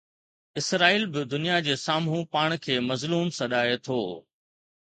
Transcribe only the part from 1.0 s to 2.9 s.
به دنيا جي سامهون پاڻ کي